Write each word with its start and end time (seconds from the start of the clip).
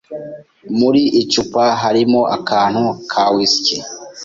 Muri 0.79 1.01
icupa 1.21 1.63
harimo 1.81 2.21
akantu 2.37 2.83
ka 3.11 3.23
whisky. 3.33 3.75